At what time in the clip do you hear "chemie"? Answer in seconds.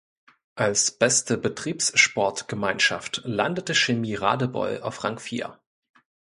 3.75-4.15